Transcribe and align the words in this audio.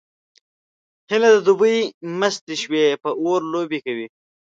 څیله 1.07 1.27
د 1.35 1.37
دوبي 1.47 1.77
مسته 2.19 2.53
شوې 2.61 2.83
په 3.03 3.09
اور 3.23 3.41
لوبې 3.53 3.79
کوي 3.85 4.07